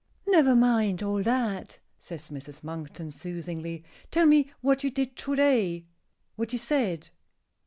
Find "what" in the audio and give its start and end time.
4.61-4.83, 6.35-6.51